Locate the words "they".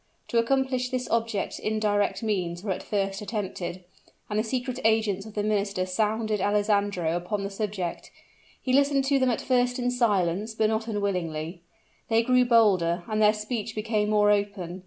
12.09-12.23